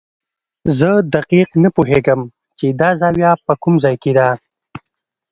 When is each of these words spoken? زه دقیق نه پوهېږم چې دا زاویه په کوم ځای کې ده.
زه 0.77 0.89
دقیق 1.15 1.49
نه 1.63 1.69
پوهېږم 1.75 2.21
چې 2.57 2.67
دا 2.79 2.89
زاویه 2.99 3.31
په 3.45 3.53
کوم 3.61 3.75
ځای 3.83 3.95
کې 4.03 4.11
ده. 4.17 4.27